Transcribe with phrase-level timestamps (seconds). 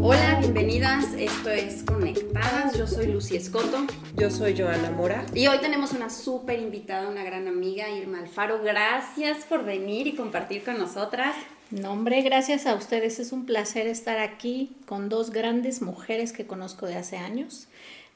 [0.00, 1.14] Hola, bienvenidas.
[1.18, 2.78] Esto es Conectadas.
[2.78, 3.86] Yo soy Lucy Escoto.
[4.16, 5.26] Yo soy Joana Mora.
[5.34, 8.62] Y hoy tenemos una súper invitada, una gran amiga, Irma Alfaro.
[8.62, 11.34] Gracias por venir y compartir con nosotras.
[11.70, 13.18] No, hombre, gracias a ustedes.
[13.18, 17.66] Es un placer estar aquí con dos grandes mujeres que conozco de hace años,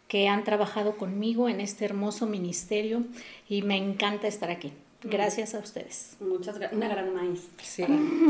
[0.09, 3.05] que han trabajado conmigo en este hermoso ministerio
[3.49, 4.73] y me encanta estar aquí.
[5.03, 6.17] Gracias a ustedes.
[6.19, 6.77] Muchas gracias.
[6.77, 7.65] Una gran maestra.
[7.65, 7.85] Sí,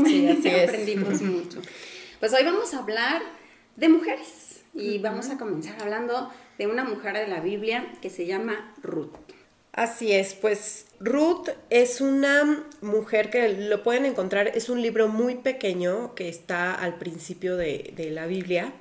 [0.05, 0.69] sí así es.
[0.69, 1.61] Aprendimos mucho.
[2.19, 3.21] Pues hoy vamos a hablar
[3.75, 8.27] de mujeres y vamos a comenzar hablando de una mujer de la Biblia que se
[8.27, 9.15] llama Ruth.
[9.71, 15.35] Así es, pues Ruth es una mujer que lo pueden encontrar, es un libro muy
[15.35, 18.73] pequeño que está al principio de, de la Biblia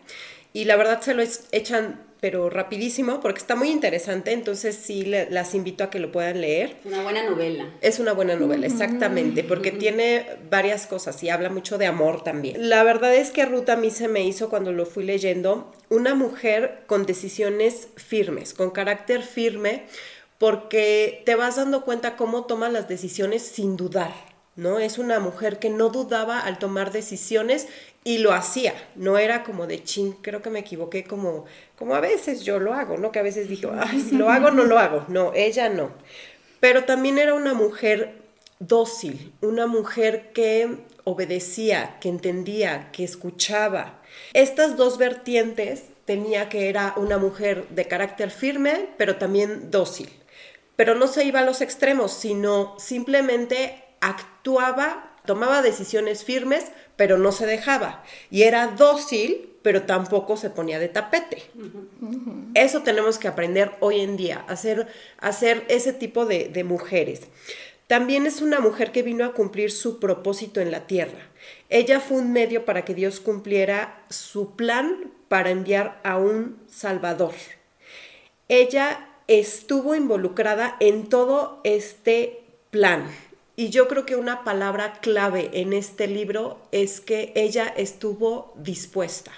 [0.52, 1.22] y la verdad se lo
[1.52, 6.40] echan pero rapidísimo porque está muy interesante, entonces sí las invito a que lo puedan
[6.40, 6.76] leer.
[6.84, 7.70] Una buena novela.
[7.80, 12.68] Es una buena novela, exactamente, porque tiene varias cosas y habla mucho de amor también.
[12.68, 16.14] La verdad es que Ruth a mí se me hizo cuando lo fui leyendo una
[16.14, 19.84] mujer con decisiones firmes, con carácter firme,
[20.38, 24.12] porque te vas dando cuenta cómo toma las decisiones sin dudar.
[24.58, 24.80] ¿no?
[24.80, 27.68] Es una mujer que no dudaba al tomar decisiones
[28.04, 31.44] y lo hacía, no era como de chin, creo que me equivoqué como,
[31.76, 33.12] como a veces yo lo hago, ¿no?
[33.12, 35.04] Que a veces dije, ay, si lo hago, no lo hago.
[35.08, 35.90] No, ella no.
[36.60, 38.14] Pero también era una mujer
[38.58, 44.00] dócil, una mujer que obedecía, que entendía, que escuchaba.
[44.32, 50.08] Estas dos vertientes tenía que era una mujer de carácter firme, pero también dócil.
[50.76, 57.32] Pero no se iba a los extremos, sino simplemente actuaba, tomaba decisiones firmes, pero no
[57.32, 58.02] se dejaba.
[58.30, 61.42] Y era dócil, pero tampoco se ponía de tapete.
[62.54, 64.86] Eso tenemos que aprender hoy en día, hacer,
[65.18, 67.24] hacer ese tipo de, de mujeres.
[67.86, 71.28] También es una mujer que vino a cumplir su propósito en la tierra.
[71.68, 77.34] Ella fue un medio para que Dios cumpliera su plan para enviar a un Salvador.
[78.48, 83.10] Ella estuvo involucrada en todo este plan.
[83.58, 89.32] Y yo creo que una palabra clave en este libro es que ella estuvo dispuesta.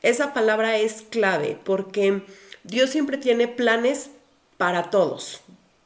[0.00, 2.22] Esa palabra es clave porque
[2.62, 4.10] Dios siempre tiene planes
[4.58, 5.40] para todos,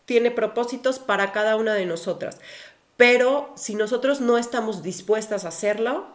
[0.04, 2.40] tiene propósitos para cada una de nosotras.
[2.98, 6.08] Pero si nosotros no estamos dispuestas a hacerlo,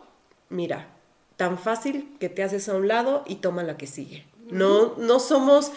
[0.50, 0.89] mira,
[1.38, 4.28] tan fácil que te haces a un lado y toma la que sigue.
[4.51, 5.72] No, no somos,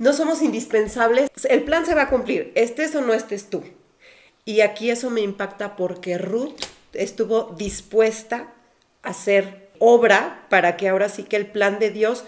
[0.00, 1.30] no somos indispensables.
[1.48, 3.62] El plan se va a cumplir, estés o no estés tú.
[4.50, 6.56] Y aquí eso me impacta porque Ruth
[6.92, 8.52] estuvo dispuesta
[9.04, 12.24] a hacer obra para que ahora sí que el plan de Dios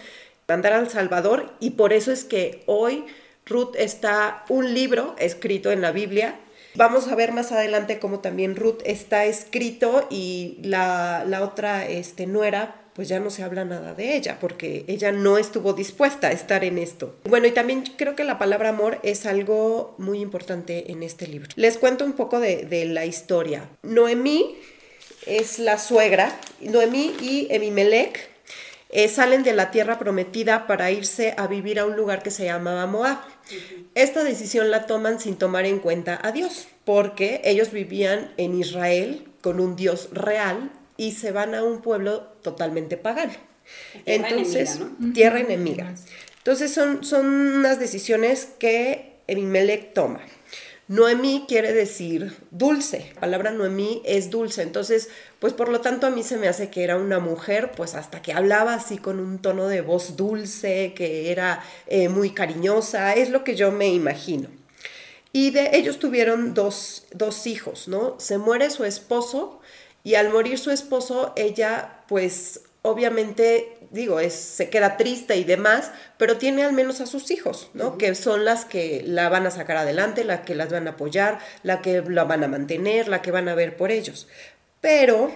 [0.46, 3.06] mandara al Salvador y por eso es que hoy
[3.44, 6.38] Ruth está un libro escrito en la Biblia.
[6.76, 12.28] Vamos a ver más adelante cómo también Ruth está escrito y la, la otra este,
[12.28, 16.32] nuera pues ya no se habla nada de ella, porque ella no estuvo dispuesta a
[16.32, 17.16] estar en esto.
[17.24, 21.48] Bueno, y también creo que la palabra amor es algo muy importante en este libro.
[21.56, 23.68] Les cuento un poco de, la historia.
[23.82, 24.56] Noemí
[25.26, 28.28] es la suegra, Noemí y Emimelech
[28.90, 32.44] eh, salen de la tierra prometida para irse a vivir a un lugar que se
[32.44, 33.18] llamaba Moab.
[33.94, 39.24] Esta decisión la toman sin tomar en cuenta a Dios, porque ellos vivían en Israel
[39.40, 43.32] con un Dios real y se van a un pueblo totalmente pagano.
[44.04, 45.12] Tierra Entonces, enemiga, ¿no?
[45.12, 45.94] tierra enemiga.
[46.38, 50.20] Entonces son, son unas decisiones que Elimelech toma.
[50.88, 53.12] Noemí quiere decir dulce.
[53.14, 54.62] La palabra Noemí es dulce.
[54.62, 55.08] Entonces,
[55.38, 58.20] pues por lo tanto a mí se me hace que era una mujer, pues hasta
[58.20, 63.14] que hablaba así con un tono de voz dulce, que era eh, muy cariñosa.
[63.14, 64.48] Es lo que yo me imagino.
[65.32, 68.20] Y de ellos tuvieron dos, dos hijos, ¿no?
[68.20, 69.60] Se muere su esposo
[70.04, 75.92] y al morir su esposo, ella pues obviamente, digo, es, se queda triste y demás,
[76.18, 77.96] pero tiene al menos a sus hijos, ¿no?
[77.96, 81.38] Que son las que la van a sacar adelante, las que las van a apoyar,
[81.62, 84.26] la que la van a mantener, la que van a ver por ellos.
[84.80, 85.32] Pero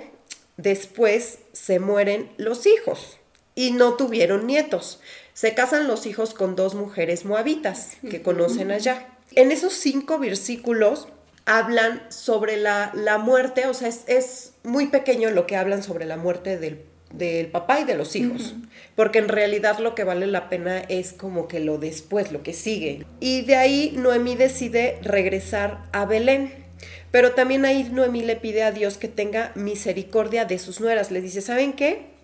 [0.57, 3.19] después se mueren los hijos
[3.55, 5.01] y no tuvieron nietos.
[5.33, 9.07] Se casan los hijos con dos mujeres moabitas que conocen allá.
[9.35, 11.09] En esos cinco versículos
[11.47, 16.07] hablan sobre la, la muerte, o sea, es, es, muy pequeño lo que hablan sobre
[16.07, 16.83] la muerte del,
[17.13, 18.69] del papá y de los hijos, uh -huh.
[18.97, 22.53] porque en realidad lo que vale la pena es como que lo después, lo que
[22.53, 23.07] sigue.
[23.21, 26.67] Y de ahí Noemí decide regresar a Belén.
[27.13, 31.11] Pero también ahí Noemí le pide a Dios que tenga misericordia de sus nueras.
[31.11, 32.16] Le dice, ¿saben qué?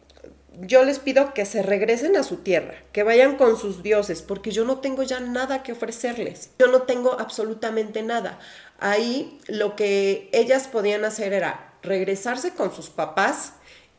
[0.61, 4.51] Yo les pido que se regresen a su tierra, que vayan con sus dioses, porque
[4.51, 6.51] yo no tengo ya nada que ofrecerles.
[6.59, 8.39] Yo no tengo absolutamente nada.
[8.79, 13.55] Ahí lo que ellas podían hacer era regresarse con sus papás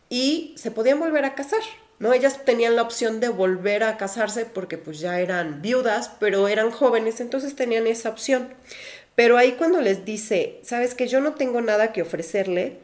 [0.10, 1.62] y se podían volver a casar.
[2.00, 2.14] ¿no?
[2.14, 6.72] Ellas tenían la opción de volver a casarse porque pues ya eran viudas, pero eran
[6.72, 8.54] jóvenes, entonces tenían esa opción.
[9.16, 12.80] Pero ahí cuando les dice, sabes que yo no tengo nada que ofrecerle,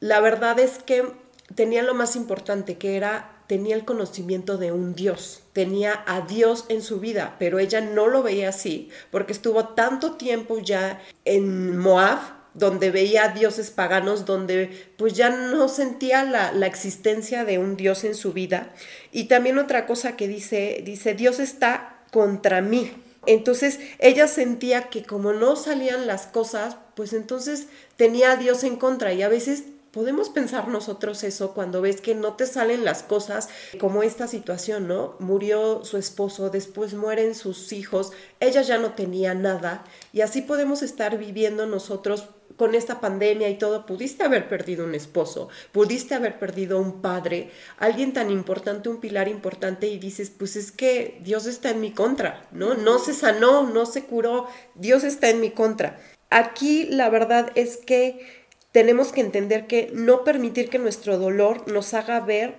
[0.00, 1.04] la verdad es que
[1.54, 6.64] tenía lo más importante, que era, tenía el conocimiento de un Dios, tenía a Dios
[6.68, 11.76] en su vida, pero ella no lo veía así, porque estuvo tanto tiempo ya en
[11.78, 12.18] Moab,
[12.54, 18.02] donde veía dioses paganos, donde pues ya no sentía la, la, existencia de un Dios
[18.04, 18.72] en su vida.
[19.12, 22.90] Y también otra cosa que dice, dice, Dios está contra mí.
[23.26, 27.66] Entonces ella sentía que como no salían las cosas, pues entonces
[27.96, 29.64] tenía a Dios en contra y a veces
[29.96, 33.48] podemos pensar nosotros eso cuando ves que no te salen las cosas
[33.80, 35.16] como esta situación, ¿no?
[35.20, 40.82] Murió su esposo, después mueren sus hijos, ella ya no tenía nada y así podemos
[40.82, 42.28] estar viviendo nosotros
[42.58, 47.50] con esta pandemia y todo, pudiste haber perdido un esposo, pudiste haber perdido un padre,
[47.78, 51.92] alguien tan importante, un pilar importante y dices, pues es que Dios está en mi
[51.92, 52.74] contra, ¿no?
[52.74, 55.98] No se sanó, no se curó, Dios está en mi contra.
[56.28, 58.45] Aquí la verdad es que
[58.76, 62.56] tenemos que entender que no permitir que nuestro dolor nos haga ver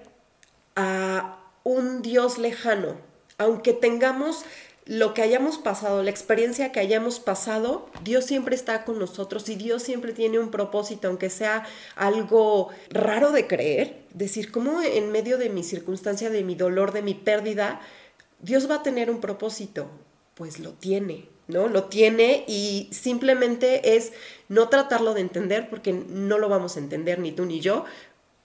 [0.75, 2.95] a un Dios lejano,
[3.37, 4.43] aunque tengamos
[4.85, 9.57] lo que hayamos pasado, la experiencia que hayamos pasado, Dios siempre está con nosotros y
[9.57, 15.37] Dios siempre tiene un propósito, aunque sea algo raro de creer, decir, ¿cómo en medio
[15.37, 17.79] de mi circunstancia, de mi dolor, de mi pérdida,
[18.39, 19.87] Dios va a tener un propósito?
[20.33, 21.36] Pues lo tiene.
[21.47, 21.67] ¿No?
[21.67, 24.13] Lo tiene y simplemente es
[24.49, 27.85] no tratarlo de entender porque no lo vamos a entender ni tú ni yo,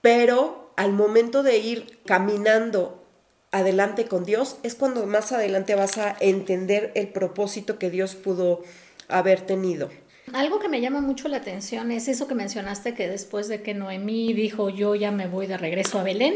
[0.00, 3.02] pero al momento de ir caminando
[3.50, 8.62] adelante con Dios es cuando más adelante vas a entender el propósito que Dios pudo
[9.08, 9.90] haber tenido.
[10.32, 13.74] Algo que me llama mucho la atención es eso que mencionaste que después de que
[13.74, 16.34] Noemí dijo yo ya me voy de regreso a Belén,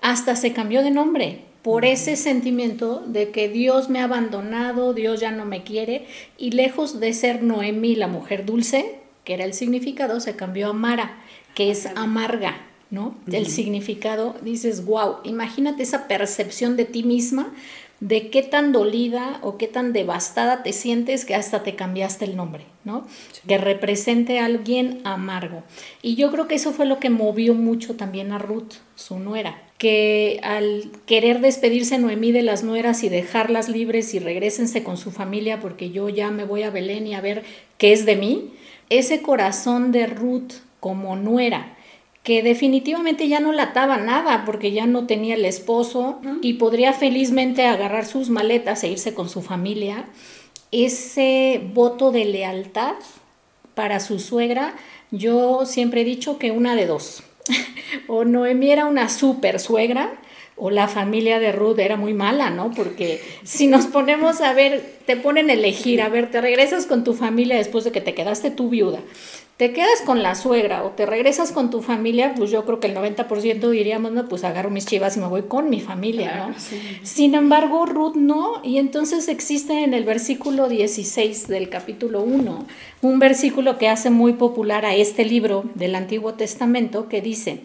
[0.00, 5.18] hasta se cambió de nombre por ese sentimiento de que Dios me ha abandonado, Dios
[5.18, 6.06] ya no me quiere,
[6.38, 10.72] y lejos de ser Noemí la mujer dulce, que era el significado, se cambió a
[10.72, 11.18] Mara,
[11.56, 13.16] que es amarga, ¿no?
[13.26, 17.52] El significado, dices, wow, imagínate esa percepción de ti misma,
[17.98, 22.36] de qué tan dolida o qué tan devastada te sientes que hasta te cambiaste el
[22.36, 23.08] nombre, ¿no?
[23.48, 25.64] Que represente a alguien amargo.
[26.00, 29.65] Y yo creo que eso fue lo que movió mucho también a Ruth, su nuera
[29.78, 35.10] que al querer despedirse Noemí de las nueras y dejarlas libres y regresense con su
[35.10, 37.44] familia porque yo ya me voy a Belén y a ver
[37.76, 38.52] qué es de mí,
[38.88, 41.76] ese corazón de Ruth como nuera,
[42.22, 46.92] que definitivamente ya no la ataba nada porque ya no tenía el esposo y podría
[46.92, 50.06] felizmente agarrar sus maletas e irse con su familia,
[50.72, 52.94] ese voto de lealtad
[53.74, 54.74] para su suegra,
[55.10, 57.22] yo siempre he dicho que una de dos
[58.08, 60.18] o Noemí era una super suegra,
[60.56, 62.70] o la familia de Ruth era muy mala, ¿no?
[62.70, 67.04] Porque si nos ponemos a ver, te ponen a elegir, a ver, te regresas con
[67.04, 69.00] tu familia después de que te quedaste tu viuda,
[69.56, 72.88] te quedas con la suegra o te regresas con tu familia, pues yo creo que
[72.88, 76.54] el 90% diríamos, no, pues agarro mis chivas y me voy con mi familia, ¿no?
[77.02, 82.66] Sin embargo, Ruth no, y entonces existe en el versículo 16 del capítulo 1
[83.00, 87.60] un versículo que hace muy popular a este libro del Antiguo Testamento que dice,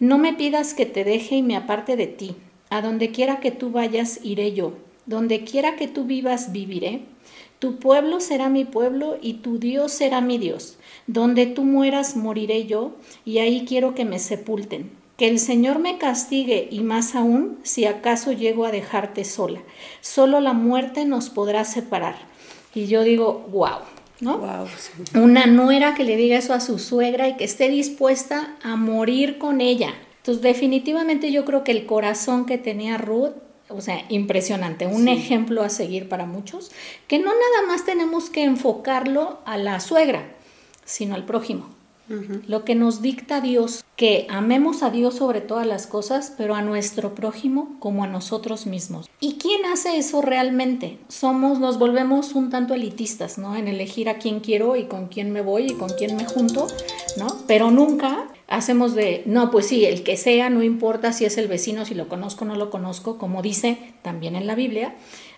[0.00, 2.36] no me pidas que te deje y me aparte de ti,
[2.70, 4.72] a donde quiera que tú vayas iré yo,
[5.04, 7.02] donde quiera que tú vivas viviré,
[7.58, 12.66] tu pueblo será mi pueblo y tu Dios será mi Dios donde tú mueras, moriré
[12.66, 12.92] yo,
[13.24, 14.90] y ahí quiero que me sepulten.
[15.16, 19.60] Que el Señor me castigue, y más aún, si acaso llego a dejarte sola.
[20.00, 22.16] Solo la muerte nos podrá separar.
[22.74, 23.78] Y yo digo, wow,
[24.20, 24.66] ¿no?
[25.14, 29.38] Una nuera que le diga eso a su suegra y que esté dispuesta a morir
[29.38, 29.94] con ella.
[30.18, 33.34] Entonces, definitivamente yo creo que el corazón que tenía Ruth
[33.68, 36.70] o sea, impresionante, un ejemplo a seguir para muchos,
[37.08, 40.33] que no nada más tenemos que enfocarlo a la suegra,
[40.84, 41.66] sino al prójimo.
[42.46, 46.60] Lo que nos dicta Dios, que amemos a Dios sobre todas las cosas, pero a
[46.60, 49.08] nuestro prójimo como a nosotros mismos.
[49.20, 50.98] ¿Y quién hace eso realmente?
[51.08, 53.56] Somos, nos volvemos un tanto elitistas, ¿no?
[53.56, 56.66] En elegir a quién quiero y con quién me voy y con quién me junto,
[57.16, 57.38] ¿no?
[57.46, 61.48] Pero nunca hacemos de, no, pues sí, el que sea, no importa si es el
[61.48, 64.94] vecino, si lo conozco o no lo conozco, como dice también en la Biblia,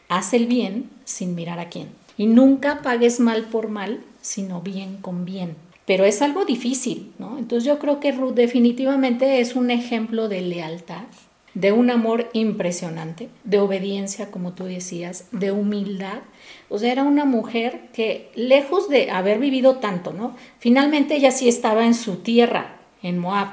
[0.09, 1.89] haz el bien sin mirar a quién.
[2.19, 5.57] Y nunca pagues mal por mal, sino bien con bien.
[5.87, 7.39] Pero es algo difícil, ¿no?
[7.39, 11.05] Entonces yo creo que Ruth definitivamente es un ejemplo de lealtad,
[11.55, 16.19] de un amor impresionante, de obediencia, como tú decías, de humildad.
[16.69, 20.35] O sea, era una mujer que, lejos de haber vivido tanto, ¿no?
[20.59, 23.51] Finalmente ella sí estaba en su tierra, en Moab,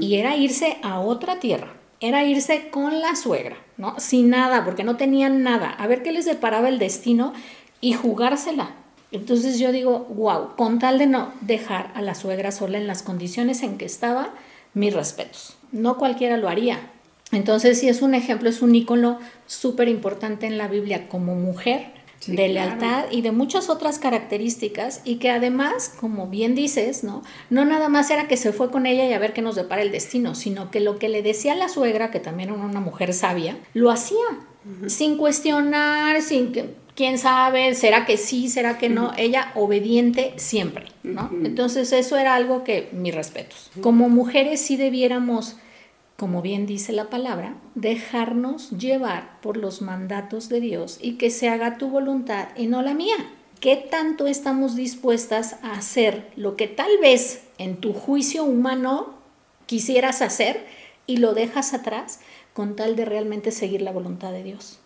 [0.00, 3.98] y era irse a otra tierra, era irse con la suegra, ¿no?
[3.98, 7.32] Sin nada, porque no tenían nada, a ver qué les deparaba el destino
[7.80, 8.76] y jugársela.
[9.14, 13.02] Entonces yo digo, wow, con tal de no dejar a la suegra sola en las
[13.02, 14.34] condiciones en que estaba,
[14.74, 15.56] mis respetos.
[15.70, 16.90] No cualquiera lo haría.
[17.30, 21.92] Entonces sí es un ejemplo, es un ícono súper importante en la Biblia como mujer
[22.26, 27.22] de lealtad y de muchas otras características y que además, como bien dices, ¿no?
[27.50, 29.82] No nada más era que se fue con ella y a ver qué nos depara
[29.82, 33.12] el destino, sino que lo que le decía la suegra, que también era una mujer
[33.14, 34.24] sabia, lo hacía
[34.86, 40.86] sin cuestionar, sin que quién sabe, será que sí, será que no, ella obediente siempre,
[41.02, 41.30] ¿no?
[41.44, 43.70] Entonces eso era algo que mis respetos.
[43.80, 45.56] Como mujeres sí debiéramos
[46.16, 51.48] como bien dice la palabra, dejarnos llevar por los mandatos de Dios y que se
[51.48, 53.16] haga tu voluntad y no la mía.
[53.60, 59.14] ¿Qué tanto estamos dispuestas a hacer lo que tal vez en tu juicio humano
[59.66, 60.66] quisieras hacer
[61.06, 62.20] y lo dejas atrás
[62.52, 64.78] con tal de realmente seguir la voluntad de Dios?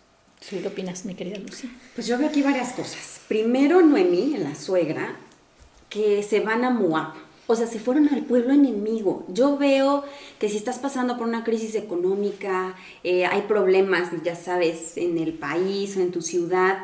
[0.47, 1.69] ¿Qué opinas, mi querida Lucy?
[1.95, 3.21] Pues yo veo aquí varias cosas.
[3.27, 5.15] Primero, Noemí, la suegra,
[5.89, 7.13] que se van a Moab
[7.51, 9.25] o sea, se fueron al pueblo enemigo.
[9.27, 10.03] Yo veo
[10.37, 15.33] que si estás pasando por una crisis económica, eh, hay problemas, ya sabes, en el
[15.33, 16.77] país o en tu ciudad,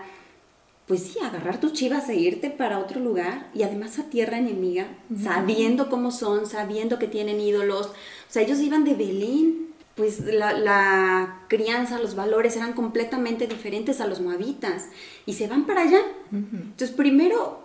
[0.87, 4.87] pues sí, agarrar tus chivas e irte para otro lugar y además a tierra enemiga,
[5.15, 7.85] sabiendo cómo son, sabiendo que tienen ídolos.
[7.89, 7.93] O
[8.29, 14.19] sea, ellos iban de Belén, pues la, crianza, los valores eran completamente diferentes a los
[14.19, 14.89] moabitas
[15.25, 16.01] y se van para allá.
[16.31, 17.61] Entonces, primero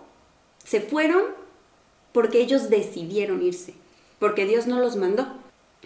[0.63, 1.23] se fueron
[2.13, 3.73] porque ellos decidieron irse,
[4.19, 5.27] porque Dios no los mandó.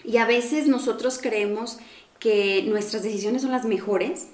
[0.04, 1.80] Y a veces nosotros creemos
[2.20, 4.28] que nuestras decisiones son las mejores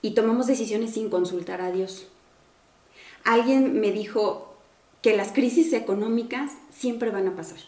[0.00, 2.08] y tomamos decisiones sin consultar a Dios.
[3.24, 4.56] Alguien me dijo
[5.02, 7.58] que las crisis económicas siempre van a pasar,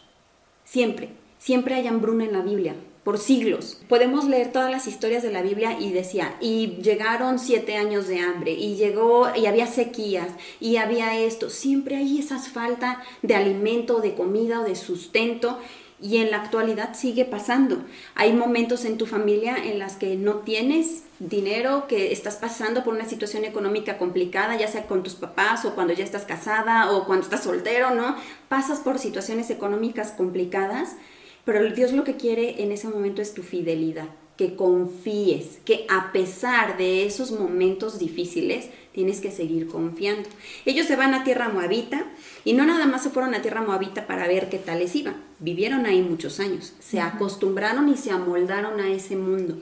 [0.64, 2.74] siempre, siempre hay hambruna en la Biblia,
[3.04, 3.78] por siglos.
[3.88, 8.20] Podemos leer todas las historias de la Biblia y decía, y llegaron siete años de
[8.20, 11.50] hambre, y llegó, y había sequías, y había esto.
[11.50, 15.58] Siempre hay esa falta de alimento, de comida o de sustento.
[16.02, 17.78] Y en la actualidad sigue pasando.
[18.14, 22.94] Hay momentos en tu familia en las que no tienes dinero, que estás pasando por
[22.94, 27.06] una situación económica complicada, ya sea con tus papás o cuando ya estás casada o
[27.06, 28.16] cuando estás soltero, ¿no?
[28.48, 30.96] Pasas por situaciones económicas complicadas
[31.44, 36.12] pero Dios lo que quiere en ese momento es tu fidelidad, que confíes, que a
[36.12, 40.28] pesar de esos momentos difíciles, tienes que seguir confiando.
[40.64, 42.06] Ellos se van a tierra moabita
[42.44, 45.14] y no nada más se fueron a tierra moabita para ver qué tal les iba.
[45.40, 49.56] Vivieron ahí muchos años, se acostumbraron y se amoldaron a ese mundo.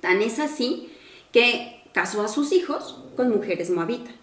[0.00, 0.90] Tan es así
[1.32, 4.14] que casó a sus hijos con mujeres moabitas.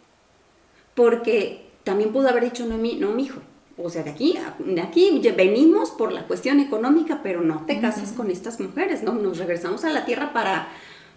[0.96, 3.42] Porque también pudo haber dicho, no, mi, no, mi hijo,
[3.78, 8.12] o sea, de aquí, de aquí venimos por la cuestión económica, pero no te casas
[8.12, 9.14] con estas mujeres, ¿no?
[9.14, 10.68] Nos regresamos a la tierra para,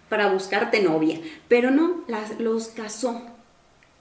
[0.09, 1.21] para buscarte novia.
[1.47, 2.03] Pero no,
[2.39, 3.21] los casó.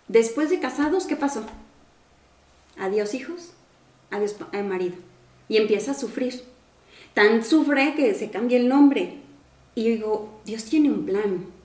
[0.08, 1.44] Después de casados, ¿qué pasó?
[2.78, 3.52] Adiós hijos,
[4.10, 4.96] adiós eh, marido.
[5.48, 6.42] Y empieza a sufrir.
[7.12, 9.18] Tan sufre que se cambia el nombre.
[9.74, 11.55] Y yo digo, Dios tiene un plan.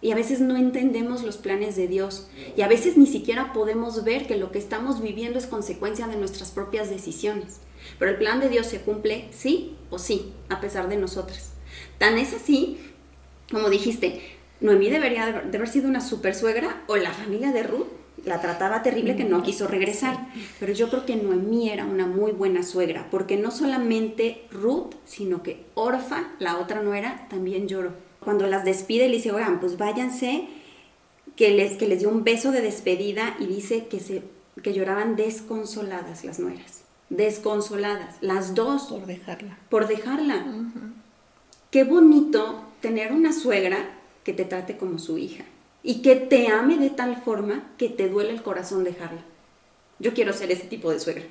[0.00, 2.28] Y a veces no entendemos los planes de Dios.
[2.56, 6.16] Y a veces ni siquiera podemos ver que lo que estamos viviendo es consecuencia de
[6.16, 7.60] nuestras propias decisiones.
[7.98, 11.52] Pero el plan de Dios se cumple sí o sí, a pesar de nosotras.
[11.98, 12.78] Tan es así,
[13.50, 14.20] como dijiste,
[14.60, 17.88] Noemí debería de haber sido una super suegra o la familia de Ruth
[18.24, 20.28] la trataba terrible que no quiso regresar.
[20.60, 25.42] Pero yo creo que Noemí era una muy buena suegra, porque no solamente Ruth, sino
[25.42, 30.48] que Orfa, la otra nuera, también lloró cuando las despide, le dice, oigan, pues váyanse,
[31.34, 34.22] que les, que les dio un beso de despedida y dice que, se,
[34.62, 38.82] que lloraban desconsoladas las nueras, desconsoladas, las dos.
[38.82, 39.58] Por dejarla.
[39.70, 40.44] Por dejarla.
[41.70, 43.78] Qué bonito tener una suegra
[44.24, 45.44] que te trate como su hija
[45.82, 49.22] y que te ame de tal forma que te duele el corazón dejarla.
[50.00, 51.24] Yo quiero ser ese tipo de suegra.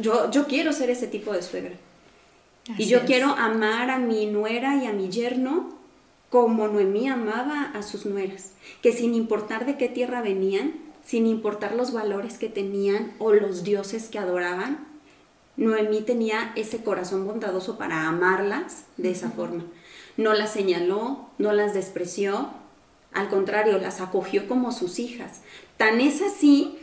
[0.00, 1.74] yo, yo quiero ser ese tipo de suegra.
[2.78, 5.74] y yo quiero amar a mi nuera y a mi yerno
[6.30, 8.52] como Noemí amaba a sus nueras,
[8.82, 13.62] que sin importar de qué tierra venían, sin importar los valores que tenían o los
[13.62, 14.86] dioses que adoraban,
[15.56, 19.64] Noemí tenía ese corazón bondadoso para amarlas de esa forma.
[20.16, 22.50] No las señaló, no las despreció,
[23.12, 25.42] al contrario, las acogió como sus hijas.
[25.76, 26.78] Tan es así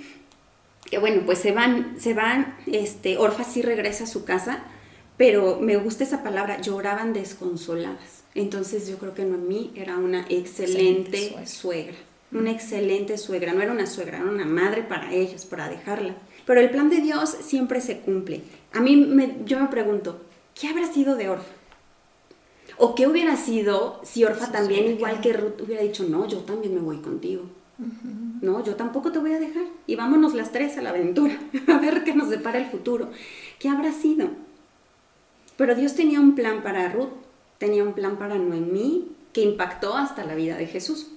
[0.90, 4.64] que bueno, pues se van, se van, este, Orfa sí regresa a su casa,
[5.18, 11.36] pero me gusta esa palabra, lloraban desconsoladas Entonces yo creo que Noemí era una excelente,
[11.46, 11.96] suegra.
[12.32, 13.54] Una excelente suegra.
[13.54, 16.16] No era una suegra, era una madre para ellas, para dejarla.
[16.46, 18.42] Pero el plan de Dios siempre se cumple.
[18.74, 20.22] A mí me, yo me pregunto,
[20.60, 21.54] ¿qué habrá sido de Orfa?
[22.78, 26.74] ¿O qué hubiera sido si Orfa también, igual que Ruth, hubiera dicho, no, yo también
[26.74, 27.44] me voy contigo?
[28.42, 29.66] No, yo tampoco te voy a dejar.
[29.88, 31.38] Y vámonos las tres a la aventura,
[31.68, 33.12] a ver qué nos depara el futuro.
[33.60, 34.30] ¿Qué habrá sido?
[35.56, 37.10] Pero Dios tenía un plan para Ruth,
[37.63, 41.08] tenía un plan para Noemí, que impactó hasta la vida de Jesús.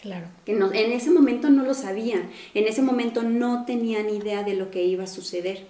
[0.00, 0.28] Claro.
[0.44, 4.54] Que no, en ese momento no lo sabían, en ese momento no tenían idea de
[4.54, 5.66] lo que iba a suceder.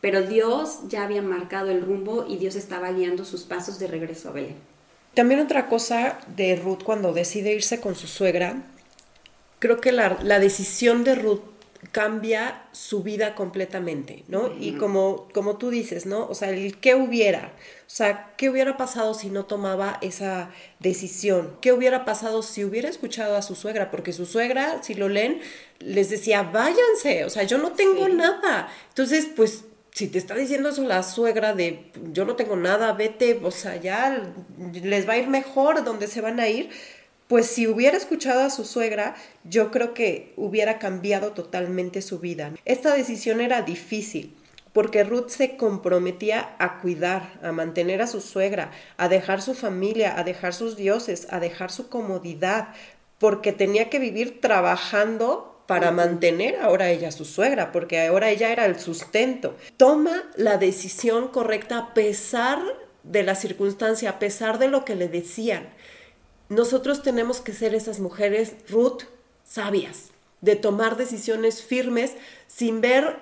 [0.00, 4.30] Pero Dios ya había marcado el rumbo y Dios estaba guiando sus pasos de regreso
[4.30, 4.56] a Belén.
[5.14, 8.64] También otra cosa de Ruth cuando decide irse con su suegra,
[9.60, 11.42] creo que la, decisión de Ruth
[11.92, 14.52] cambia su vida completamente, ¿no?
[14.58, 16.26] Y como, como tú dices, ¿no?
[16.26, 17.52] O sea, el qué hubiera,
[17.86, 21.56] o sea, ¿qué hubiera pasado si no tomaba esa decisión?
[21.60, 23.90] ¿Qué hubiera pasado si hubiera escuchado a su suegra?
[23.90, 25.40] Porque su suegra, si lo leen,
[25.78, 28.68] les decía, váyanse, o sea, yo no tengo nada.
[28.90, 33.40] Entonces, pues si te está diciendo eso la suegra de yo no tengo nada, vete,
[33.42, 34.22] o sea, ya
[34.72, 36.70] les va a ir mejor donde se van a ir,
[37.28, 42.52] pues si hubiera escuchado a su suegra, yo creo que hubiera cambiado totalmente su vida.
[42.64, 44.34] Esta decisión era difícil
[44.72, 50.18] porque Ruth se comprometía a cuidar, a mantener a su suegra, a dejar su familia,
[50.18, 52.68] a dejar sus dioses, a dejar su comodidad,
[53.18, 58.52] porque tenía que vivir trabajando para mantener ahora ella a su suegra, porque ahora ella
[58.52, 59.56] era el sustento.
[59.76, 62.60] Toma la decisión correcta a pesar
[63.02, 65.68] de la circunstancia, a pesar de lo que le decían.
[66.48, 69.02] Nosotros tenemos que ser esas mujeres, Ruth,
[69.44, 72.12] sabias, de tomar decisiones firmes
[72.46, 73.18] sin ver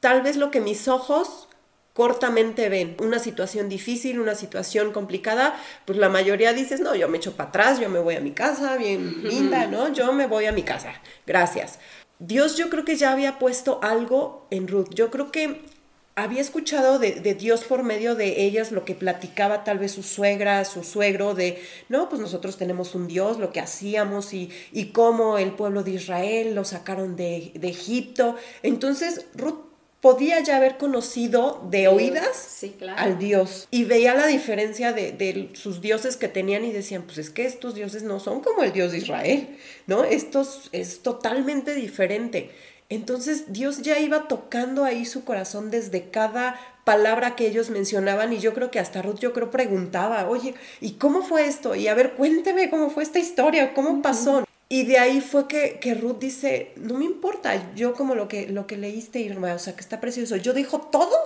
[0.00, 1.48] tal vez lo que mis ojos
[1.92, 7.18] cortamente ven una situación difícil, una situación complicada, pues la mayoría dices, no, yo me
[7.18, 9.92] echo para atrás, yo me voy a mi casa, bien linda, ¿no?
[9.92, 10.94] Yo me voy a mi casa,
[11.26, 11.78] gracias.
[12.18, 15.62] Dios yo creo que ya había puesto algo en Ruth, yo creo que
[16.22, 20.64] había escuchado de, Dios por medio de ellas lo que platicaba tal vez su suegra,
[20.64, 25.38] su suegro, de, no, pues nosotros tenemos un Dios, lo que hacíamos y, y cómo
[25.38, 28.36] el pueblo de Israel lo sacaron de, de Egipto.
[28.62, 32.64] Entonces Ruth podía ya haber conocido de oídas
[32.96, 37.30] al Dios y veía la diferencia de, sus dioses que tenían y decían, pues es
[37.30, 39.48] que estos dioses no son como el Dios de Israel,
[39.86, 40.04] ¿no?
[40.04, 42.50] Estos es totalmente diferente.
[42.90, 48.40] Entonces Dios ya iba tocando ahí su corazón desde cada palabra que ellos mencionaban y
[48.40, 51.76] yo creo que hasta Ruth yo creo preguntaba, oye, ¿y cómo fue esto?
[51.76, 54.44] Y a ver, cuénteme cómo fue esta historia, cómo pasó.
[54.68, 58.48] Y de ahí fue que, que, Ruth dice, no me importa, yo como lo que,
[58.48, 61.16] lo que leíste, Irma, o sea, que está precioso, yo dejo todo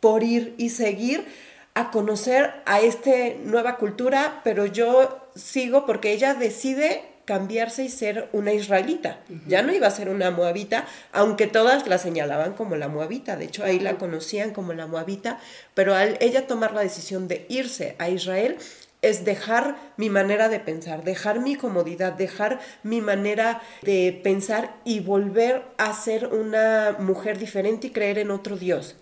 [0.00, 1.26] por ir y seguir
[1.74, 3.10] a conocer a esta
[3.44, 9.18] nueva cultura, pero yo sigo porque ella decide cambiarse y ser una israelita.
[9.46, 13.36] Ya no iba a ser una moabita, aunque todas la señalaban como la moabita.
[13.36, 15.38] De hecho, ahí la conocían como la moabita,
[15.74, 18.56] pero al ella tomar la decisión de irse a Israel,
[19.02, 25.00] es dejar mi manera de pensar, dejar mi comodidad, dejar mi manera de pensar y
[25.00, 28.96] volver a ser una mujer diferente y creer en otro Dios.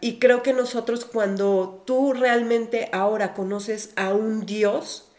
[0.00, 5.09] Y creo que nosotros cuando tú realmente ahora conoces a un Dios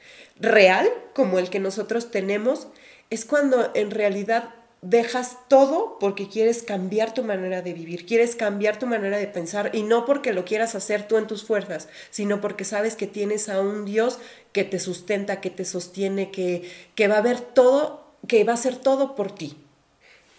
[0.42, 2.68] real como el que nosotros tenemos,
[3.10, 8.80] es cuando en realidad dejas todo porque quieres cambiar tu manera de vivir, quieres cambiar
[8.80, 12.42] tu manera de pensar y no porque lo quieras hacer tú en tus fuerzas, sino
[12.42, 14.18] porque sabes que tienes a un Dios
[14.52, 18.56] que te sustenta, que te sostiene, que, que va a ver todo, que va a
[18.56, 19.56] hacer todo por ti.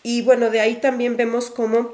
[0.02, 1.92] Y bueno, de ahí también vemos cómo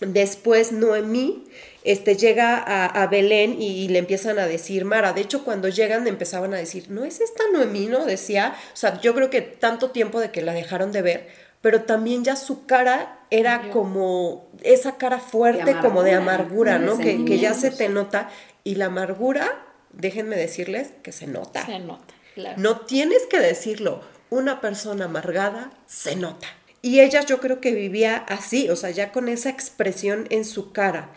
[0.00, 1.44] después Noemí
[1.84, 5.12] este, llega a, Belén y, le empiezan a decir Mara.
[5.12, 7.86] De hecho, cuando llegan empezaban a decir, ¿no es esta Noemí?
[7.86, 8.04] ¿No?
[8.04, 11.28] Decía, o sea, yo creo que tanto tiempo de que la dejaron de ver,
[11.60, 16.98] pero también ya su cara era como esa cara fuerte, como de amargura, ¿no?
[16.98, 18.30] Que, que, ya se te nota.
[18.64, 21.64] Y la amargura, déjenme decirles que se nota.
[21.64, 22.60] Se nota, claro.
[22.60, 24.02] No tienes que decirlo.
[24.28, 26.48] Una persona amargada se nota.
[26.86, 30.70] Y ella yo creo que vivía así, o sea, ya con esa expresión en su
[30.70, 31.10] cara.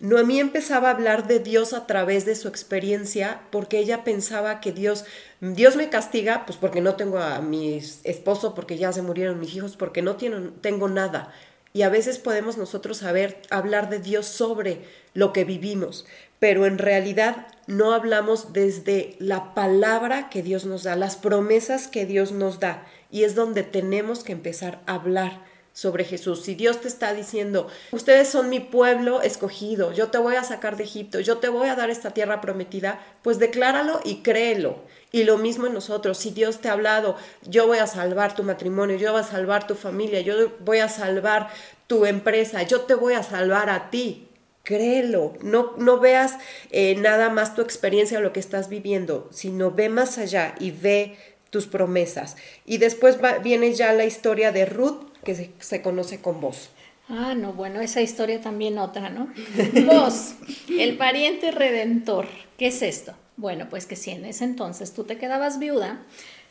[0.00, 4.72] Noemí empezaba a hablar de Dios a través de su experiencia porque ella pensaba que
[4.72, 5.04] Dios,
[5.42, 9.54] Dios me castiga pues porque no tengo a mi esposo, porque ya se murieron mis
[9.54, 11.30] hijos, porque no tengo nada.
[11.74, 14.80] Y a veces podemos nosotros saber hablar de Dios sobre
[15.12, 16.06] lo que vivimos,
[16.38, 22.06] pero en realidad no hablamos desde la palabra que Dios nos da, las promesas que
[22.06, 22.86] Dios nos da.
[23.12, 26.42] Y es donde tenemos que empezar a hablar sobre Jesús.
[26.42, 30.76] Si Dios te está diciendo, ustedes son mi pueblo escogido, yo te voy a sacar
[30.76, 34.76] de Egipto, yo te voy a dar esta tierra prometida, pues decláralo y créelo.
[35.12, 38.42] Y lo mismo en nosotros, si Dios te ha hablado, yo voy a salvar tu
[38.42, 41.48] matrimonio, yo voy a salvar tu familia, yo voy a salvar
[41.86, 44.28] tu empresa, yo te voy a salvar a ti.
[44.64, 46.38] Créelo, no, no veas
[46.70, 50.70] eh, nada más tu experiencia o lo que estás viviendo, sino ve más allá y
[50.70, 51.18] ve
[51.52, 52.36] tus promesas.
[52.64, 56.70] Y después viene ya la historia de Ruth, que se, conoce con vos.
[57.08, 59.28] Ah, no, bueno, esa historia también otra, ¿no?
[59.86, 60.34] Vos,
[60.70, 63.14] el pariente redentor, ¿qué es esto?
[63.36, 66.00] Bueno, pues que si en ese entonces tú te quedabas viuda,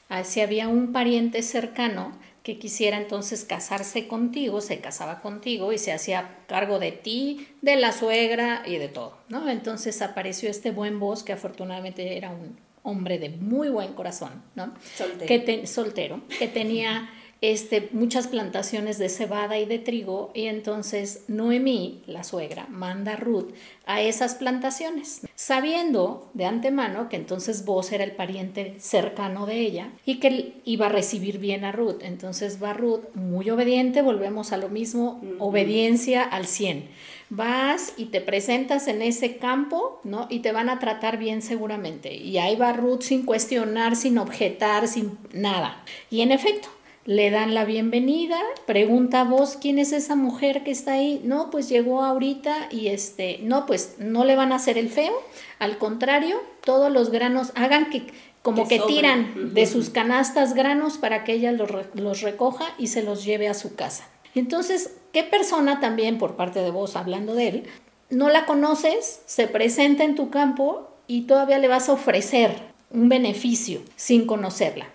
[0.09, 5.79] ah, si había un pariente cercano que quisiera entonces casarse contigo, se casaba contigo y
[5.79, 9.49] se hacía cargo de ti, de la suegra y de todo, ¿no?
[9.49, 14.73] Entonces apareció este buen voz que afortunadamente era un hombre de muy buen corazón, ¿no?
[14.95, 15.27] Soltero.
[15.27, 17.09] Que soltero, que tenía
[17.41, 23.15] este, muchas plantaciones de cebada y de trigo y entonces Noemí, la suegra, manda a
[23.15, 23.51] Ruth
[23.87, 29.89] a esas plantaciones, sabiendo de antemano que entonces vos era el pariente cercano de ella
[30.05, 32.03] y que iba a recibir bien a Ruth.
[32.03, 36.89] Entonces va Ruth muy obediente, volvemos a lo mismo, obediencia al 100
[37.31, 40.27] vas y te presentas en ese campo, ¿no?
[40.29, 42.13] Y te van a tratar bien seguramente.
[42.13, 45.81] Y ahí va Ruth sin cuestionar, sin objetar, sin nada.
[46.09, 46.67] Y en efecto,
[47.05, 51.69] le dan la bienvenida, pregunta vos quién es esa mujer que está ahí, no, pues
[51.69, 55.13] llegó ahorita y este, no, pues no le van a hacer el feo,
[55.57, 58.07] al contrario, todos los granos hagan que
[58.41, 63.03] como que, tiran de sus canastas granos para que ella los, los recoja y se
[63.03, 64.07] los lleve a su casa.
[64.35, 67.63] Entonces, ¿qué persona también, por parte de vos, hablando de él,
[68.09, 72.55] no la conoces, se presenta en tu campo y todavía le vas a ofrecer
[72.91, 74.87] un beneficio sin conocerla?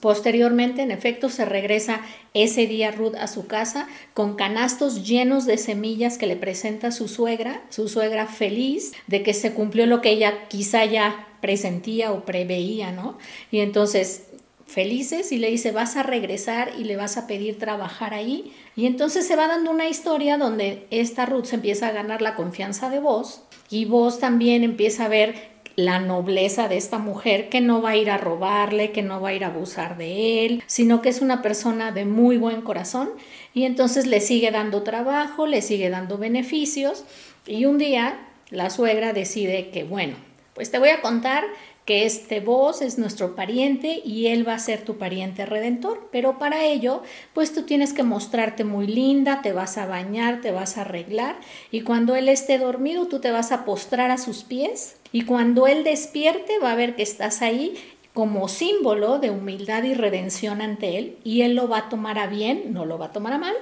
[0.00, 2.02] Posteriormente, en efecto, se regresa
[2.34, 7.08] ese día Ruth a su casa con canastos llenos de semillas que le presenta su
[7.08, 12.24] suegra, su suegra feliz de que se cumplió lo que ella quizá ya presentía o
[12.24, 13.18] preveía, ¿no?
[13.50, 14.24] Y entonces
[14.68, 18.52] felices y le dice, vas a regresar y le vas a pedir trabajar ahí.
[18.76, 22.36] Y entonces se va dando una historia donde esta Ruth se empieza a ganar la
[22.36, 27.60] confianza de vos y vos también empieza a ver la nobleza de esta mujer que
[27.60, 30.62] no va a ir a robarle, que no va a ir a abusar de él,
[30.66, 33.10] sino que es una persona de muy buen corazón
[33.54, 37.04] y entonces le sigue dando trabajo, le sigue dando beneficios
[37.46, 38.18] y un día
[38.50, 40.16] la suegra decide que bueno,
[40.52, 41.44] pues te voy a contar
[41.88, 46.10] que este vos es nuestro pariente y él va a ser tu pariente redentor.
[46.12, 50.50] Pero para ello, pues tú tienes que mostrarte muy linda, te vas a bañar, te
[50.52, 51.36] vas a arreglar
[51.70, 55.66] y cuando él esté dormido, tú te vas a postrar a sus pies y cuando
[55.66, 57.74] él despierte va a ver que estás ahí
[58.12, 62.26] como símbolo de humildad y redención ante él y él lo va a tomar a
[62.26, 63.54] bien, no lo va a tomar a mal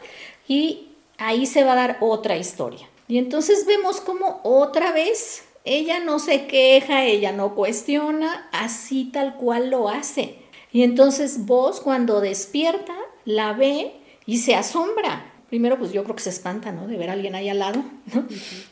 [0.49, 2.89] y ahí se va a dar otra historia.
[3.07, 9.35] Y entonces vemos como otra vez ella no se queja, ella no cuestiona, así tal
[9.35, 10.37] cual lo hace.
[10.73, 13.93] Y entonces vos cuando despierta, la ve
[14.25, 15.33] y se asombra.
[15.49, 16.87] Primero, pues yo creo que se espanta, ¿no?
[16.87, 18.25] De ver a alguien ahí al lado, ¿no?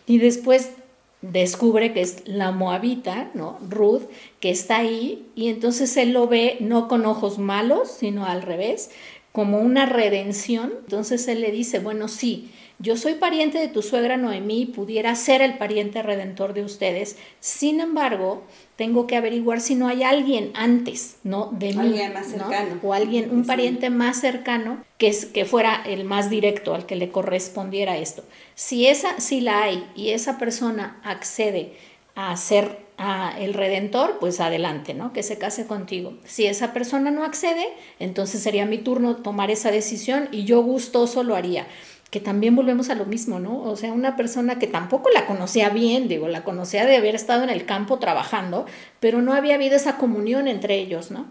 [0.07, 0.70] Y después
[1.20, 3.59] descubre que es la moabita, ¿no?
[3.68, 4.02] Ruth,
[4.40, 8.90] que está ahí, y entonces él lo ve no con ojos malos, sino al revés,
[9.33, 10.72] como una redención.
[10.85, 15.42] Entonces él le dice, bueno, sí, yo soy pariente de tu suegra Noemí, pudiera ser
[15.42, 17.16] el pariente redentor de ustedes.
[17.38, 18.42] Sin embargo,
[18.76, 21.50] tengo que averiguar si no hay alguien antes, ¿no?
[21.52, 21.78] De mí.
[21.78, 22.80] Alguien más cercano.
[22.82, 26.96] O alguien, un pariente más cercano que, es, que fuera el más directo, al que
[26.96, 28.24] le correspondiera esto.
[28.56, 31.74] Si esa, si la hay y esa persona accede
[32.16, 35.12] a ser a el redentor, pues adelante, ¿no?
[35.12, 36.14] Que se case contigo.
[36.24, 37.66] Si esa persona no accede,
[37.98, 41.66] entonces sería mi turno tomar esa decisión y yo gustoso lo haría
[42.10, 43.62] que también volvemos a lo mismo, ¿no?
[43.62, 47.42] O sea, una persona que tampoco la conocía bien, digo, la conocía de haber estado
[47.42, 48.66] en el campo trabajando,
[49.00, 51.26] pero no había habido esa comunión entre ellos, ¿no?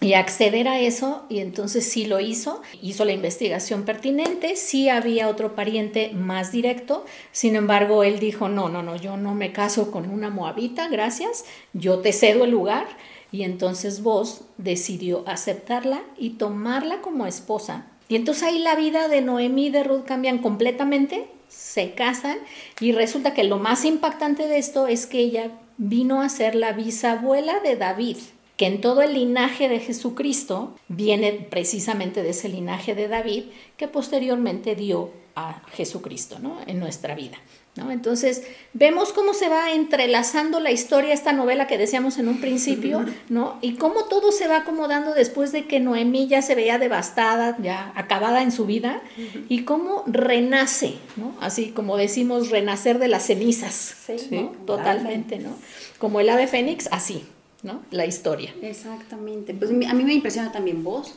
[0.00, 5.28] Y acceder a eso, y entonces sí lo hizo, hizo la investigación pertinente, sí había
[5.28, 9.92] otro pariente más directo, sin embargo, él dijo, no, no, no, yo no me caso
[9.92, 12.88] con una moabita, gracias, yo te cedo el lugar,
[13.30, 19.20] y entonces vos decidió aceptarla y tomarla como esposa y entonces ahí la vida de
[19.20, 22.38] Noemí y de Ruth cambian completamente, se casan
[22.80, 26.72] y resulta que lo más impactante de esto es que ella vino a ser la
[26.72, 28.16] bisabuela de David.
[28.56, 33.44] que en todo el linaje de Jesucristo viene precisamente de ese linaje de David
[33.76, 36.58] que posteriormente dio a Jesucristo ¿no?
[36.66, 37.38] en nuestra vida.
[37.74, 37.90] ¿No?
[37.90, 38.42] Entonces,
[38.74, 43.58] vemos cómo se va entrelazando la historia, esta novela que decíamos en un principio, ¿no?
[43.62, 47.92] Y cómo todo se va acomodando después de que Noemí ya se veía devastada, ya
[47.94, 49.00] acabada en su vida,
[49.48, 51.34] y cómo renace, ¿no?
[51.40, 55.56] Así como decimos, renacer de las cenizas, sí, Totalmente, ¿no?
[55.98, 57.24] Como el ave fénix, así,
[57.62, 57.82] ¿no?
[57.90, 58.54] La historia.
[58.60, 59.54] Exactamente.
[59.54, 61.14] Pues a mí me impresiona también vos.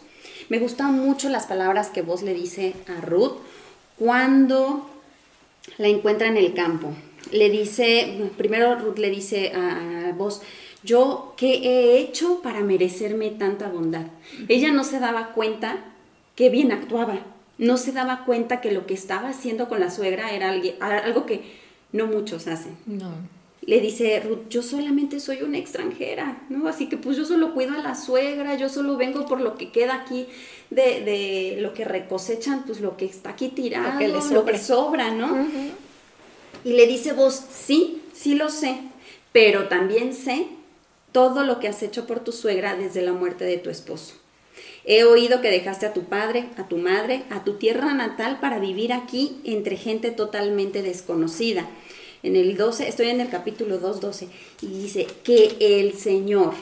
[0.48, 3.34] Me gustan mucho las palabras que vos le dice a Ruth
[3.98, 4.90] cuando
[5.78, 6.94] la encuentra en el campo.
[7.32, 10.42] Le dice, primero Ruth le dice a, vos,
[10.84, 14.06] yo qué he hecho para merecerme tanta bondad.
[14.48, 15.86] Ella no se daba cuenta
[16.36, 17.20] que bien actuaba,
[17.58, 21.42] no se daba cuenta que lo que estaba haciendo con la suegra era algo que
[21.92, 22.78] no muchos hacen.
[22.86, 23.12] No.
[23.66, 26.68] Le dice Ruth, yo solamente soy una extranjera, ¿no?
[26.68, 29.72] Así que pues yo solo cuido a la suegra, yo solo vengo por lo que
[29.72, 30.28] queda aquí
[30.70, 34.60] de, lo que recosechan, pues lo que está aquí tirado, lo que, les lo que
[34.60, 35.48] sobra, ¿no?
[36.64, 38.78] Y le dice vos, sí, sí lo sé,
[39.32, 40.48] pero también sé
[41.12, 44.16] todo lo que has hecho por tu suegra desde la muerte de tu esposo.
[44.84, 48.60] He oído que dejaste a tu padre, a tu madre, a tu tierra natal para
[48.60, 51.68] vivir aquí entre gente totalmente desconocida.
[52.26, 54.30] En el 12, estoy en el capítulo 2, 12,
[54.64, 56.56] y dice que el Señor,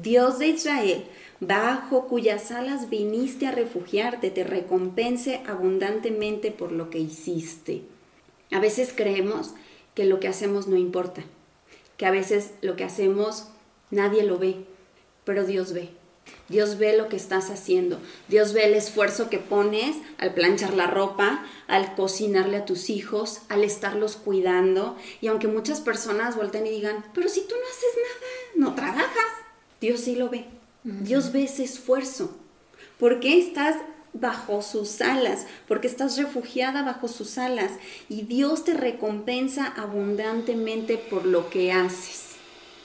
[0.00, 1.04] Dios de Israel,
[1.40, 7.82] bajo cuyas alas viniste a refugiarte, te recompense abundantemente por lo que hiciste.
[8.52, 9.54] A veces creemos
[9.96, 11.24] que lo que hacemos no importa,
[11.96, 13.48] que a veces lo que hacemos
[13.90, 14.66] nadie lo ve,
[15.24, 15.88] pero Dios ve.
[16.48, 17.98] Dios ve lo que estás haciendo.
[18.28, 23.42] Dios ve el esfuerzo que pones al planchar la ropa, al cocinarle a tus hijos,
[23.48, 24.96] al estarlos cuidando.
[25.20, 29.32] Y aunque muchas personas volten y digan, pero si tú no haces nada, no trabajas,
[29.80, 30.44] Dios sí lo ve.
[30.84, 32.36] Dios ve ese esfuerzo.
[32.98, 33.74] ¿Por qué estás
[34.12, 35.46] bajo sus alas?
[35.66, 37.72] Porque estás refugiada bajo sus alas
[38.08, 42.36] y Dios te recompensa abundantemente por lo que haces.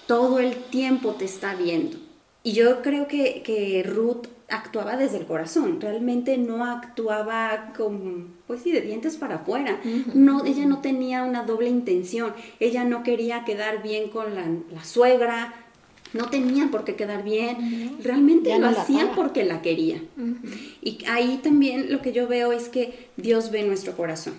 [0.08, 2.11] Todo el tiempo te está viendo.
[2.44, 8.72] Y yo creo que, Ruth actuaba desde el corazón, realmente no actuaba con, pues sí,
[8.72, 9.80] de dientes para afuera.
[10.14, 14.84] No, ella no tenía una doble intención, ella no quería quedar bien con la, la
[14.84, 15.54] suegra,
[16.14, 20.02] no tenían por qué quedar bien, realmente lo hacían porque la quería.
[20.82, 24.34] Y ahí también lo que yo veo es que Dios ve nuestro corazón.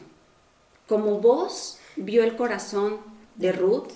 [0.87, 2.99] Como vos vio el corazón
[3.37, 3.93] de Ruth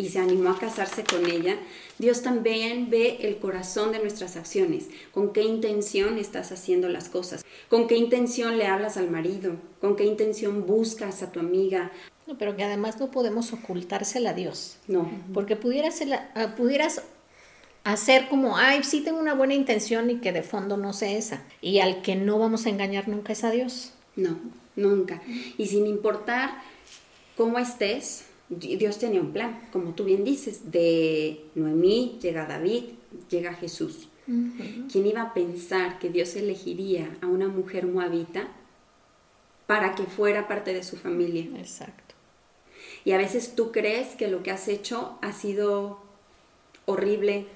[0.00, 1.58] y se animó a casarse con ella,
[1.98, 7.44] Dios también ve el corazón de nuestras acciones, con qué intención estás haciendo las cosas,
[7.68, 11.92] con qué intención le hablas al marido, con qué intención buscas a tu amiga,
[12.38, 14.78] pero que además no podemos ocultársela a Dios.
[14.88, 15.10] No.
[15.34, 16.00] Porque pudieras,
[16.34, 17.02] ah, pudieras
[17.84, 21.42] hacer como, ay, sí tengo una buena intención y que de fondo no sé esa.
[21.60, 23.92] Y al que no vamos a engañar nunca es a Dios.
[24.16, 24.38] No,
[24.76, 25.20] nunca.
[25.58, 26.62] Y sin importar
[27.36, 32.84] cómo estés, Dios tenía un plan, como tú bien dices, de Noemí llega David,
[33.28, 34.08] llega Jesús.
[34.26, 38.48] ¿Quién iba a pensar que Dios elegiría a una mujer moabita
[39.66, 41.46] para que fuera parte de su familia?
[41.56, 42.14] Exacto.
[43.04, 46.00] Y a veces tú crees que lo que has hecho ha sido
[46.86, 47.46] horrible,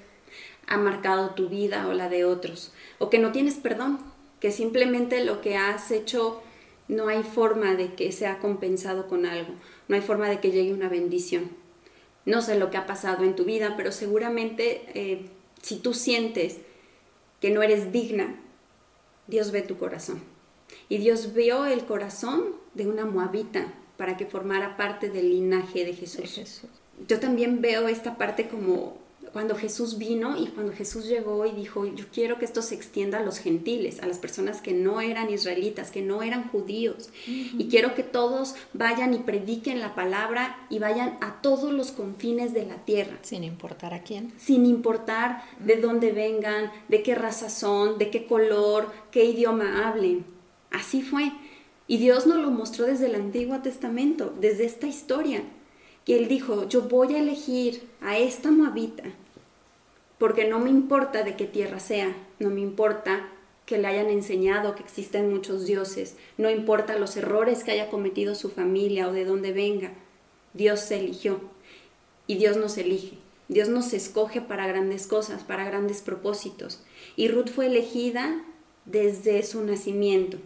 [0.67, 3.99] ha marcado tu vida o la de otros, o que no tienes perdón,
[4.41, 6.43] que simplemente lo que has hecho
[6.89, 9.55] no hay forma de que sea compensado con algo,
[9.89, 11.51] no hay forma de que llegue una bendición.
[12.27, 15.27] No sé lo que ha pasado en tu vida, pero seguramente eh,
[15.63, 16.59] si tú sientes
[17.41, 18.41] que no eres digna,
[19.27, 20.23] Dios ve tu corazón.
[20.89, 25.95] Y Dios vio el corazón de una moabita, para que formara parte del linaje de
[25.95, 26.63] Jesús.
[27.09, 28.99] Yo también veo esta parte como
[29.35, 33.19] cuando Jesús vino y cuando Jesús llegó y dijo, yo quiero que esto se extienda
[33.19, 37.11] a los gentiles, a las personas que no eran israelitas, que no eran judíos.
[37.27, 42.55] Y quiero que todos vayan y prediquen la palabra y vayan a todos los confines
[42.55, 43.19] de la tierra.
[43.23, 44.33] Sin importar a quién.
[44.39, 50.25] Sin importar de dónde vengan, de qué raza son, de qué color, qué idioma hablen.
[50.71, 51.33] Así fue.
[51.89, 55.43] Y Dios nos lo mostró desde el Antiguo Testamento, desde esta historia,
[56.05, 59.03] que Él dijo, yo voy a elegir a esta moabita,
[60.19, 63.29] porque no me importa de qué tierra sea, no me importa
[63.67, 68.35] que le hayan enseñado que existen muchos dioses, no importa los errores que haya cometido
[68.35, 69.93] su familia o de dónde venga,
[70.53, 71.41] Dios se eligió
[72.27, 73.19] y Dios nos elige.
[73.49, 76.83] Dios nos escoge para grandes cosas, para grandes propósitos.
[77.15, 78.43] Y Ruth fue elegida
[78.87, 80.39] desde su nacimiento.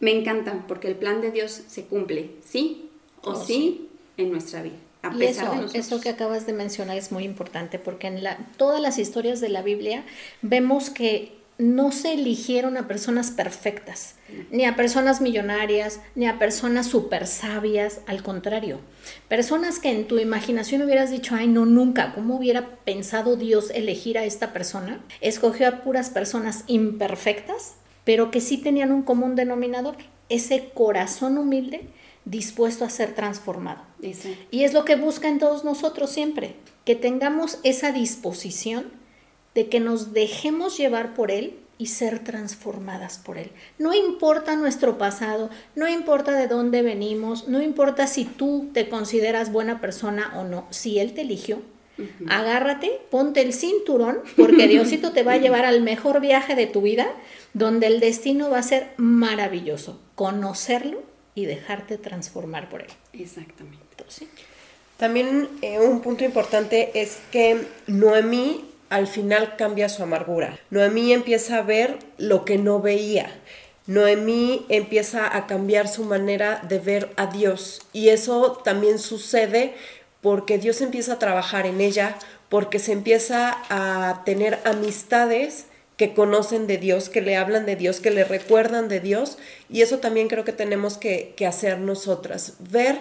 [0.00, 2.90] Me encanta porque el plan de Dios se cumple, sí
[3.22, 4.76] o oh, sí, en nuestra vida.
[5.02, 8.22] A y pesar eso, de eso que acabas de mencionar es muy importante porque en
[8.22, 10.04] la, todas las historias de la Biblia
[10.42, 14.14] vemos que no se eligieron a personas perfectas,
[14.52, 18.78] ni a personas millonarias, ni a personas súper sabias, al contrario,
[19.26, 24.18] personas que en tu imaginación hubieras dicho, ay no, nunca, ¿cómo hubiera pensado Dios elegir
[24.18, 25.00] a esta persona?
[25.20, 29.96] Escogió a puras personas imperfectas, pero que sí tenían un común denominador,
[30.28, 31.88] ese corazón humilde
[32.30, 33.80] dispuesto a ser transformado.
[34.50, 38.86] Y es lo que busca en todos nosotros siempre, que tengamos esa disposición
[39.54, 43.50] de que nos dejemos llevar por Él y ser transformadas por Él.
[43.78, 49.52] No importa nuestro pasado, no importa de dónde venimos, no importa si tú te consideras
[49.52, 51.62] buena persona o no, si Él te eligió,
[52.28, 56.82] agárrate, ponte el cinturón, porque Diosito te va a llevar al mejor viaje de tu
[56.82, 57.08] vida,
[57.54, 61.08] donde el destino va a ser maravilloso, conocerlo
[61.38, 62.88] y dejarte transformar por Él.
[63.12, 63.78] Exactamente.
[63.96, 64.28] Entonces,
[64.96, 70.58] También eh, un punto importante es que Noemí al final cambia su amargura.
[70.70, 73.30] Noemí empieza a ver lo que no veía.
[73.86, 77.82] Noemí empieza a cambiar su manera de ver a Dios.
[77.92, 79.74] Y eso también sucede
[80.20, 82.16] porque Dios empieza a trabajar en ella,
[82.48, 85.66] porque se empieza a tener amistades
[85.98, 89.36] que conocen de Dios, que le hablan de Dios, que le recuerdan de Dios.
[89.68, 92.96] Y eso también creo que tenemos que, que hacer nosotras, ver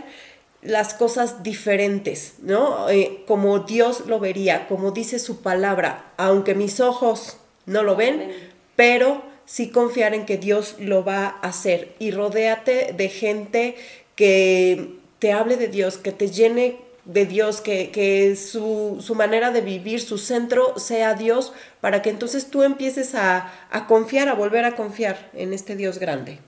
[0.63, 2.89] las cosas diferentes, ¿no?
[2.89, 8.31] Eh, como Dios lo vería, como dice su palabra, aunque mis ojos no lo ven,
[8.75, 11.93] pero sí confiar en que Dios lo va a hacer.
[11.99, 13.75] Y rodéate de gente
[14.15, 19.51] que te hable de Dios, que te llene de Dios, que, que su, su, manera
[19.51, 24.33] de vivir, su centro sea Dios, para que entonces tú empieces a, a confiar, a
[24.33, 26.39] volver a confiar en este Dios grande.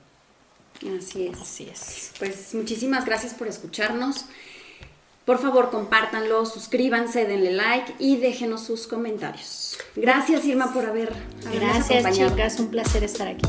[0.97, 1.41] Así es.
[1.41, 2.11] Así es.
[2.19, 4.25] Pues muchísimas gracias por escucharnos.
[5.25, 9.77] Por favor, compártanlo, suscríbanse, denle like y déjenos sus comentarios.
[9.95, 11.13] Gracias, Irma, por haber
[11.53, 12.31] Gracias, acompañado.
[12.31, 12.59] chicas.
[12.59, 13.45] Un placer estar aquí.